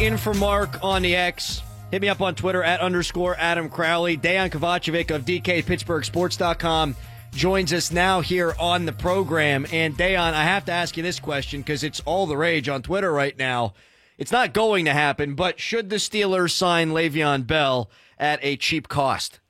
[0.00, 1.62] in for Mark on the X.
[1.90, 4.16] Hit me up on Twitter at underscore Adam Crowley.
[4.16, 6.96] Dejan Kovacevic of DKPittsburghSports.com
[7.32, 9.66] joins us now here on the program.
[9.72, 12.82] And Dejan, I have to ask you this question because it's all the rage on
[12.82, 13.74] Twitter right now.
[14.16, 18.88] It's not going to happen, but should the Steelers sign Le'Veon Bell at a cheap
[18.88, 19.40] cost?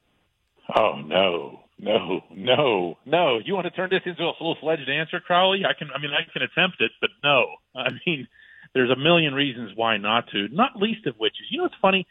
[0.74, 3.40] Oh no, no, no, no!
[3.44, 5.64] You want to turn this into a full-fledged answer, Crowley?
[5.64, 5.88] I can.
[5.92, 7.46] I mean, I can attempt it, but no.
[7.74, 8.28] I mean,
[8.74, 10.48] there's a million reasons why not to.
[10.48, 12.06] Not least of which is, you know, what's funny.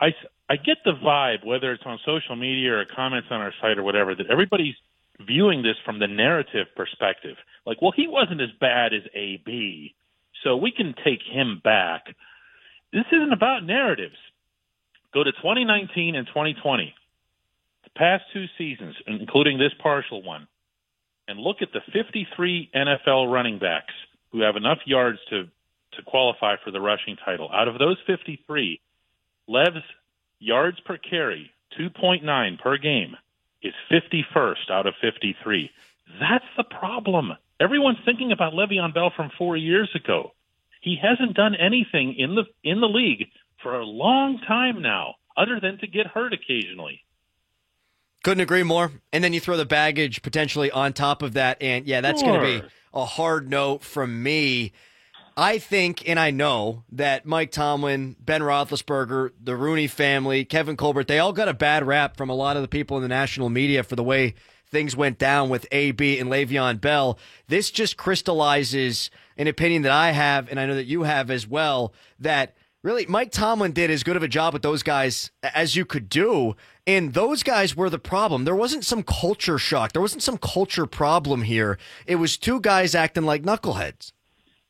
[0.00, 0.08] I
[0.48, 3.82] I get the vibe, whether it's on social media or comments on our site or
[3.82, 4.74] whatever, that everybody's
[5.20, 7.36] viewing this from the narrative perspective.
[7.64, 9.94] Like, well, he wasn't as bad as AB,
[10.42, 12.14] so we can take him back.
[12.92, 14.16] This isn't about narratives.
[15.14, 16.92] Go to 2019 and 2020,
[17.84, 20.48] the past two seasons, including this partial one,
[21.28, 23.94] and look at the 53 NFL running backs
[24.32, 25.48] who have enough yards to
[25.96, 27.50] to qualify for the rushing title.
[27.52, 28.80] Out of those 53,
[29.48, 29.82] Lev's
[30.38, 33.16] yards per carry, 2.9 per game,
[33.62, 35.70] is 51st out of 53.
[36.20, 37.32] That's the problem.
[37.60, 40.32] Everyone's thinking about Le'Veon Bell from four years ago.
[40.80, 43.28] He hasn't done anything in the in the league
[43.62, 47.00] for a long time now, other than to get hurt occasionally.
[48.22, 48.92] Couldn't agree more.
[49.12, 52.38] And then you throw the baggage potentially on top of that, and yeah, that's sure.
[52.38, 54.72] going to be a hard note from me.
[55.36, 61.08] I think and I know that Mike Tomlin, Ben Roethlisberger, the Rooney family, Kevin Colbert,
[61.08, 63.48] they all got a bad rap from a lot of the people in the national
[63.48, 64.34] media for the way
[64.70, 67.18] things went down with AB and Le'Veon Bell.
[67.48, 71.48] This just crystallizes an opinion that I have, and I know that you have as
[71.48, 75.74] well, that really Mike Tomlin did as good of a job with those guys as
[75.74, 76.54] you could do.
[76.86, 78.44] And those guys were the problem.
[78.44, 79.92] There wasn't some culture shock.
[79.92, 81.78] There wasn't some culture problem here.
[82.06, 84.12] It was two guys acting like knuckleheads.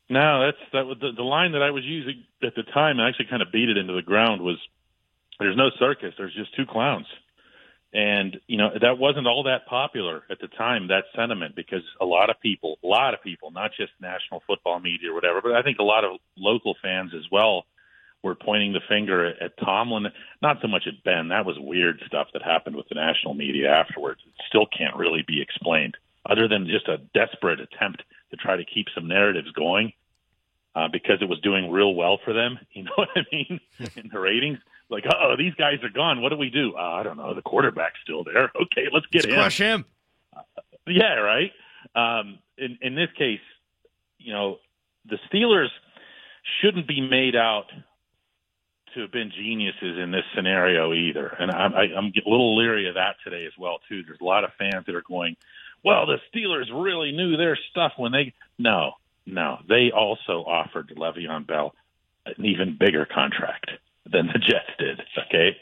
[0.09, 3.01] No, that's that was the, the line that I was using at the time.
[3.01, 4.43] I actually kind of beat it into the ground.
[4.43, 4.59] Was
[5.41, 6.15] there's no circus.
[6.19, 7.07] There's just two clowns,
[7.93, 10.89] and you know that wasn't all that popular at the time.
[10.89, 14.79] That sentiment because a lot of people, a lot of people, not just national football
[14.79, 17.65] media or whatever, but I think a lot of local fans as well
[18.23, 20.07] were pointing the finger at, at Tomlin.
[20.43, 21.29] Not so much at Ben.
[21.29, 24.21] That was weird stuff that happened with the national media afterwards.
[24.27, 25.97] It still can't really be explained,
[26.29, 28.03] other than just a desperate attempt
[28.35, 29.93] to try to keep some narratives going
[30.75, 32.59] uh, because it was doing real well for them.
[32.73, 33.61] You know what I mean?
[33.97, 34.59] In the ratings,
[34.91, 36.21] like, oh, these guys are gone.
[36.21, 36.75] What do we do?
[36.77, 37.35] Uh, I don't know.
[37.35, 38.51] The quarterback's still there.
[38.61, 39.35] Okay, let's get let's him.
[39.35, 39.85] Crush him.
[40.37, 40.41] Uh,
[40.87, 41.53] yeah, right.
[41.95, 43.41] Um, in in this case,
[44.19, 44.59] you know,
[45.09, 45.69] the Steelers
[46.61, 47.67] shouldn't be made out
[48.95, 51.27] to have been geniuses in this scenario either.
[51.27, 54.03] And I'm, I, I'm a little leery of that today as well too.
[54.05, 55.37] There's a lot of fans that are going,
[55.85, 58.33] well, the Steelers really knew their stuff when they.
[58.59, 58.93] No,
[59.27, 61.75] no, they also offered Le'Veon Bell
[62.27, 63.71] an even bigger contract
[64.11, 65.01] than the Jets did.
[65.27, 65.57] Okay,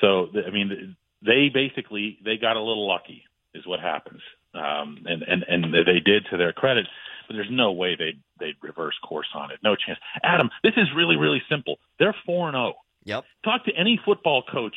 [0.00, 3.24] so I mean, they basically they got a little lucky,
[3.54, 4.20] is what happens,
[4.54, 6.86] um, and and and they did to their credit.
[7.26, 9.60] But there's no way they'd, they'd reverse course on it.
[9.62, 10.00] No chance.
[10.24, 11.78] Adam, this is really really simple.
[11.98, 12.74] They're four and zero.
[12.76, 12.80] Oh.
[13.04, 13.24] Yep.
[13.44, 14.74] Talk to any football coach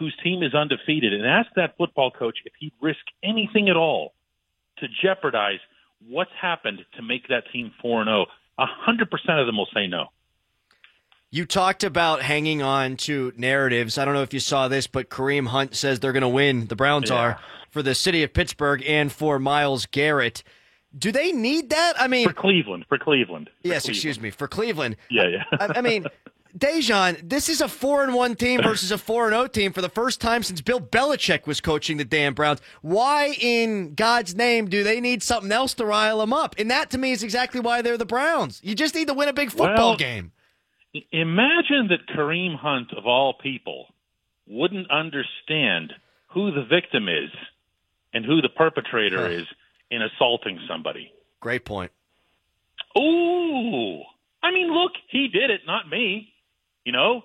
[0.00, 4.14] whose team is undefeated and ask that football coach if he'd risk anything at all
[4.78, 5.60] to jeopardize
[6.08, 8.26] what's happened to make that team 4 0?
[8.58, 10.06] 100% of them will say no.
[11.30, 13.98] You talked about hanging on to narratives.
[13.98, 16.66] I don't know if you saw this, but Kareem Hunt says they're going to win.
[16.66, 17.16] The Browns yeah.
[17.16, 17.40] are
[17.70, 20.42] for the city of Pittsburgh and for Myles Garrett.
[20.96, 21.92] Do they need that?
[21.98, 23.48] I mean, for Cleveland, for Cleveland.
[23.62, 23.96] For yes, Cleveland.
[23.96, 24.96] excuse me, for Cleveland.
[25.08, 25.44] Yeah, yeah.
[25.52, 26.06] I, I mean,
[26.56, 29.72] Dejan, this is a four and one team versus a four and zero oh team
[29.72, 32.60] for the first time since Bill Belichick was coaching the damn Browns.
[32.82, 36.54] Why in God's name do they need something else to rile them up?
[36.58, 38.60] And that to me is exactly why they're the Browns.
[38.62, 40.32] You just need to win a big football well, game.
[41.12, 43.86] Imagine that Kareem Hunt of all people
[44.46, 45.92] wouldn't understand
[46.32, 47.30] who the victim is
[48.12, 49.46] and who the perpetrator is
[49.90, 51.12] in assaulting somebody.
[51.40, 51.92] Great point.
[52.98, 54.02] Ooh.
[54.42, 56.32] I mean, look, he did it, not me.
[56.84, 57.22] You know,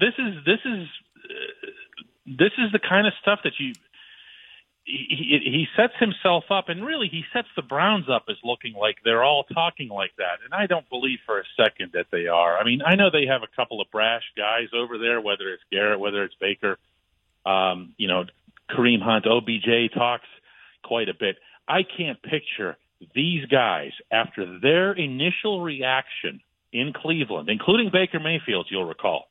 [0.00, 0.88] this is this is
[1.24, 1.70] uh,
[2.26, 3.72] this is the kind of stuff that you
[4.84, 8.96] he, he sets himself up, and really he sets the Browns up as looking like
[9.04, 10.42] they're all talking like that.
[10.44, 12.58] And I don't believe for a second that they are.
[12.58, 15.62] I mean, I know they have a couple of brash guys over there, whether it's
[15.70, 16.78] Garrett, whether it's Baker,
[17.46, 18.24] um, you know,
[18.70, 20.26] Kareem Hunt, OBJ talks
[20.84, 21.36] quite a bit.
[21.68, 22.76] I can't picture
[23.14, 26.40] these guys after their initial reaction
[26.72, 29.28] in Cleveland, including Baker Mayfield, you'll recall,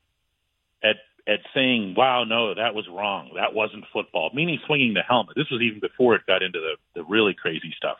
[0.84, 0.98] at
[1.28, 3.32] at saying, "Wow, no, that was wrong.
[3.36, 5.36] That wasn't football," meaning swinging the helmet.
[5.36, 7.98] This was even before it got into the the really crazy stuff.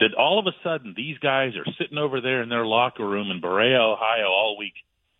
[0.00, 3.30] that all of a sudden these guys are sitting over there in their locker room
[3.30, 4.74] in Berea, Ohio, all week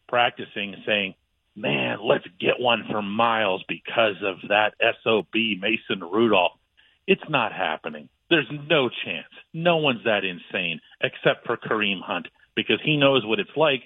[0.08, 1.14] practicing, saying,
[1.54, 6.58] "Man, let's get one for Myles because of that sob Mason Rudolph."
[7.06, 8.08] It's not happening.
[8.30, 9.28] There's no chance.
[9.52, 12.28] No one's that insane except for Kareem Hunt
[12.66, 13.82] because he knows what it's like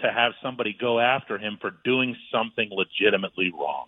[0.00, 3.86] to have somebody go after him for doing something legitimately wrong.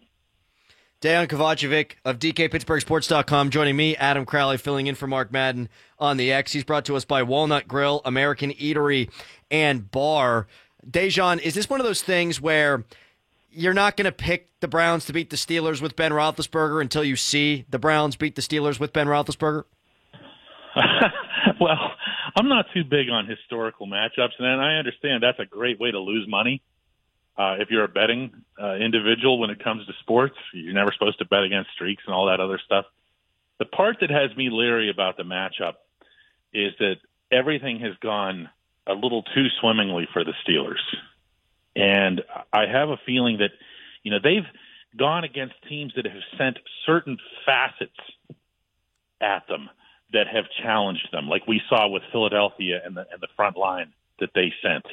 [1.01, 5.69] Dejan Kovacevic of DKPittsburghSports.com joining me, Adam Crowley, filling in for Mark Madden
[5.99, 6.53] on the X.
[6.53, 9.09] He's brought to us by Walnut Grill, American Eatery,
[9.49, 10.49] and Bar.
[10.85, 12.85] Dejan, is this one of those things where
[13.51, 17.05] you're not going to pick the Browns to beat the Steelers with Ben Roethlisberger until
[17.05, 19.65] you see the Browns beat the Steelers with Ben Roethlisberger?
[21.61, 21.93] well,
[22.37, 25.99] I'm not too big on historical matchups, and I understand that's a great way to
[25.99, 26.63] lose money.
[27.37, 31.19] Uh, if you're a betting uh, individual when it comes to sports, you're never supposed
[31.19, 32.87] to bet against streaks and all that other stuff.
[33.59, 35.75] The part that has me leery about the matchup
[36.53, 36.97] is that
[37.31, 38.49] everything has gone
[38.87, 40.81] a little too swimmingly for the Steelers.
[41.77, 43.51] And I have a feeling that,
[44.03, 44.47] you know, they've
[44.97, 47.99] gone against teams that have sent certain facets
[49.21, 49.69] at them
[50.13, 53.93] that have challenged them, like we saw with Philadelphia and the and the front line
[54.21, 54.85] that they sent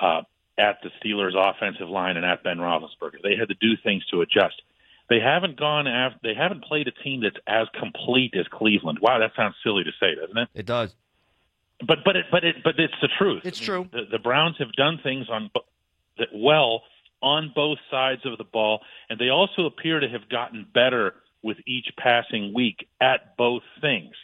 [0.00, 0.22] uh,
[0.58, 3.22] at the Steelers' offensive line and at Ben Roethlisberger.
[3.22, 4.60] They had to do things to adjust.
[5.08, 6.18] They haven't gone after.
[6.22, 8.98] They haven't played a team that's as complete as Cleveland.
[9.00, 10.48] Wow, that sounds silly to say, doesn't it?
[10.54, 10.94] It does.
[11.86, 13.42] But but it but it but it's the truth.
[13.44, 13.88] It's true.
[13.90, 15.50] The, the Browns have done things on
[16.18, 16.82] that well
[17.22, 21.56] on both sides of the ball, and they also appear to have gotten better with
[21.66, 24.14] each passing week at both things.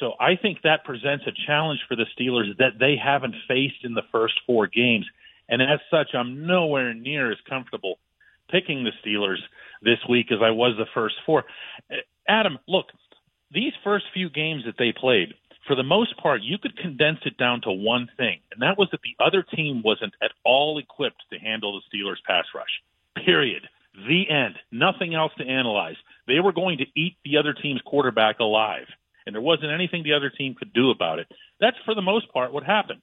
[0.00, 3.94] So I think that presents a challenge for the Steelers that they haven't faced in
[3.94, 5.06] the first four games.
[5.48, 7.98] And as such, I'm nowhere near as comfortable
[8.50, 9.38] picking the Steelers
[9.82, 11.44] this week as I was the first four.
[12.26, 12.86] Adam, look,
[13.52, 15.34] these first few games that they played,
[15.66, 18.88] for the most part, you could condense it down to one thing, and that was
[18.90, 23.24] that the other team wasn't at all equipped to handle the Steelers' pass rush.
[23.24, 23.62] Period.
[23.94, 24.56] The end.
[24.72, 25.96] Nothing else to analyze.
[26.26, 28.86] They were going to eat the other team's quarterback alive
[29.26, 31.30] and there wasn't anything the other team could do about it.
[31.60, 33.02] That's for the most part what happened.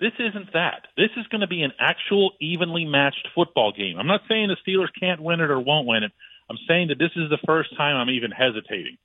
[0.00, 0.86] This isn't that.
[0.96, 3.98] This is going to be an actual evenly matched football game.
[3.98, 6.12] I'm not saying the Steelers can't win it or won't win it.
[6.48, 8.96] I'm saying that this is the first time I'm even hesitating.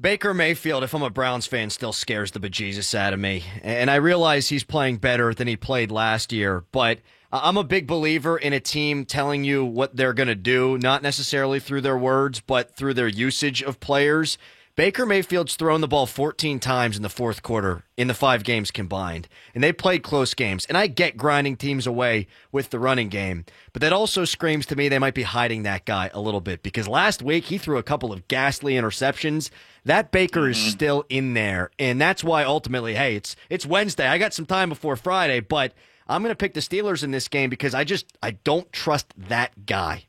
[0.00, 3.42] Baker Mayfield, if I'm a Browns fan, still scares the bejesus out of me.
[3.62, 7.86] And I realize he's playing better than he played last year, but I'm a big
[7.86, 11.98] believer in a team telling you what they're going to do, not necessarily through their
[11.98, 14.38] words, but through their usage of players.
[14.76, 18.70] Baker Mayfield's thrown the ball 14 times in the fourth quarter in the five games
[18.70, 20.64] combined, and they played close games.
[20.66, 24.76] And I get grinding teams away with the running game, but that also screams to
[24.76, 27.76] me they might be hiding that guy a little bit because last week he threw
[27.76, 29.50] a couple of ghastly interceptions.
[29.84, 30.52] That Baker mm-hmm.
[30.52, 34.06] is still in there, and that's why ultimately, hey, it's it's Wednesday.
[34.06, 35.74] I got some time before Friday, but
[36.08, 39.12] I'm going to pick the Steelers in this game because I just I don't trust
[39.16, 40.04] that guy.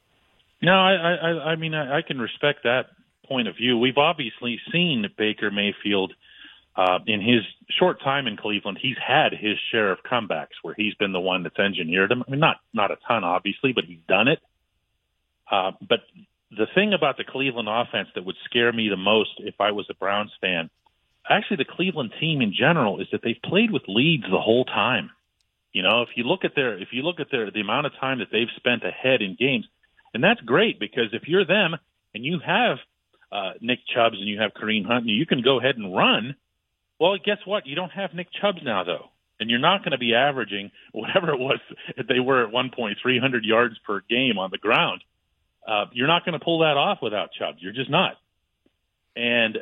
[0.62, 2.88] No, I I, I mean I, I can respect that
[3.28, 3.78] point of view.
[3.78, 6.14] We've obviously seen Baker Mayfield
[6.76, 7.42] uh, in his
[7.78, 8.80] short time in Cleveland.
[8.82, 12.24] He's had his share of comebacks where he's been the one that's engineered them.
[12.28, 14.40] I mean, not not a ton, obviously, but he's done it.
[15.52, 16.00] Uh, but
[16.52, 19.88] the thing about the Cleveland offense that would scare me the most if I was
[19.90, 20.70] a Browns fan,
[21.30, 25.12] actually the Cleveland team in general, is that they've played with leads the whole time.
[25.72, 27.94] You know, if you look at their if you look at their the amount of
[28.00, 29.66] time that they've spent ahead in games,
[30.14, 31.76] and that's great because if you're them
[32.14, 32.78] and you have
[33.32, 36.36] uh, Nick Chubbs and you have Kareem Hunt, and you can go ahead and run.
[37.00, 37.68] Well, guess what?
[37.68, 39.06] You don't have Nick Chubbs now, though,
[39.40, 41.60] and you're not going to be averaging whatever it was
[42.08, 45.04] they were at one point, 300 yards per game on the ground.
[45.68, 47.60] Uh, you're not going to pull that off without Chubbs.
[47.62, 48.14] You're just not.
[49.16, 49.60] And uh,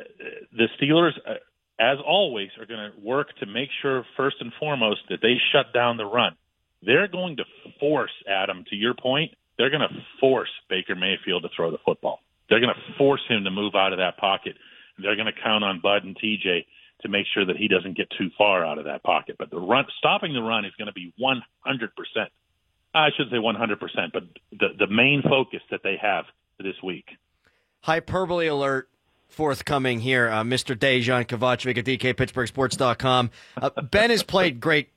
[0.52, 1.34] the Steelers, uh,
[1.78, 5.72] as always, are going to work to make sure, first and foremost, that they shut
[5.72, 6.34] down the run.
[6.82, 7.44] They're going to
[7.78, 8.64] force Adam.
[8.70, 12.20] To your point, they're going to force Baker Mayfield to throw the football.
[12.48, 14.56] They're going to force him to move out of that pocket.
[14.98, 16.66] They're going to count on Bud and TJ
[17.02, 19.36] to make sure that he doesn't get too far out of that pocket.
[19.38, 21.40] But the run, stopping the run is going to be 100%.
[22.94, 26.24] I shouldn't say 100%, but the, the main focus that they have
[26.58, 27.04] this week.
[27.82, 28.88] Hyperbole alert
[29.28, 30.28] forthcoming here.
[30.28, 30.76] Uh, Mr.
[30.76, 33.30] Dejan Kovacevic at DKPittsburghSports.com.
[33.60, 34.90] Uh, ben has played great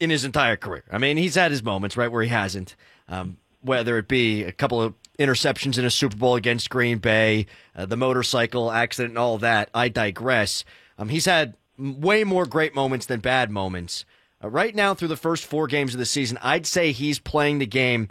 [0.00, 0.84] in his entire career.
[0.90, 2.76] I mean, he's had his moments, right, where he hasn't.
[3.08, 7.46] Um, whether it be a couple of interceptions in a Super Bowl against Green Bay,
[7.74, 9.68] uh, the motorcycle accident, and all that.
[9.74, 10.64] I digress.
[10.96, 14.04] Um, he's had way more great moments than bad moments.
[14.42, 17.58] Uh, right now, through the first four games of the season, I'd say he's playing
[17.58, 18.08] the game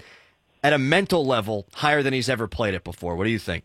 [0.64, 3.16] at a mental level higher than he's ever played it before.
[3.16, 3.64] What do you think?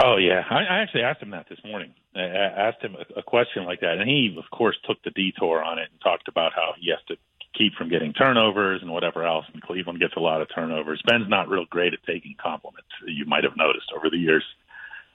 [0.00, 1.94] Oh yeah, I, I actually asked him that this morning.
[2.14, 5.62] I asked him a, a question like that, and he, of course, took the detour
[5.62, 7.16] on it and talked about how he has to
[7.56, 9.46] keep from getting turnovers and whatever else.
[9.52, 11.02] And Cleveland gets a lot of turnovers.
[11.06, 12.88] Ben's not real great at taking compliments.
[13.06, 14.44] You might have noticed over the years,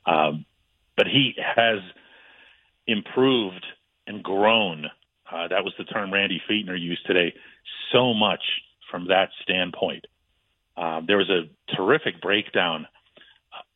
[0.06, 0.46] um,
[0.96, 1.80] but he has
[2.88, 3.66] improved
[4.08, 4.86] and grown.
[5.32, 7.34] Uh, that was the term Randy Fichtner used today.
[7.92, 8.42] So much
[8.90, 10.06] from that standpoint.
[10.78, 12.88] Um, there was a terrific breakdown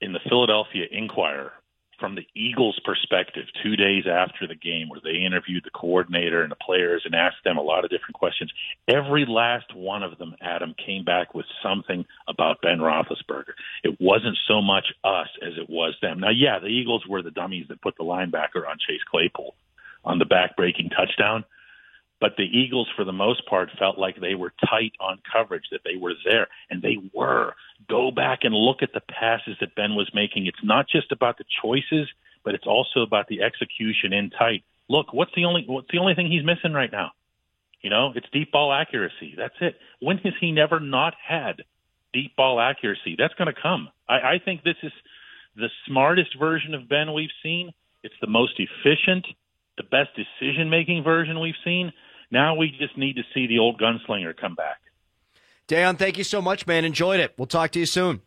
[0.06, 1.52] in the Philadelphia Inquirer
[2.00, 6.52] from the Eagles' perspective two days after the game, where they interviewed the coordinator and
[6.52, 8.52] the players and asked them a lot of different questions.
[8.88, 13.54] Every last one of them, Adam, came back with something about Ben Roethlisberger.
[13.84, 16.20] It wasn't so much us as it was them.
[16.20, 19.56] Now, yeah, the Eagles were the dummies that put the linebacker on Chase Claypool
[20.04, 21.46] on the back-breaking touchdown.
[22.22, 25.82] But the Eagles, for the most part, felt like they were tight on coverage, that
[25.84, 27.56] they were there, and they were.
[27.88, 30.48] Go back and look at the passes that Ben was making.
[30.48, 32.08] It's not just about the choices,
[32.44, 34.64] but it's also about the execution in tight.
[34.88, 37.12] Look, what's the only what's the only thing he's missing right now?
[37.82, 39.36] You know, it's deep ball accuracy.
[39.38, 39.76] That's it.
[40.00, 41.64] When has he never not had
[42.14, 43.16] deep ball accuracy?
[43.18, 43.90] That's going to come.
[44.08, 44.92] I, I think this is
[45.56, 47.72] the smartest version of Ben we've seen.
[48.04, 49.26] It's the most efficient,
[49.78, 51.92] the best decision making version we've seen.
[52.32, 54.78] Now we just need to see the old gunslinger come back.
[55.68, 56.86] Dejan, thank you so much, man.
[56.86, 57.34] Enjoyed it.
[57.38, 58.22] We'll talk to you soon.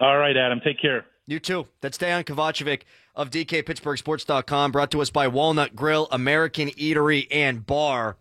[0.00, 0.60] All right, Adam.
[0.64, 1.06] Take care.
[1.26, 1.66] You too.
[1.80, 2.82] That's Dejan Kovacevic
[3.14, 8.16] of DKPittsburghSports.com, brought to us by Walnut Grill, American Eatery and Bar.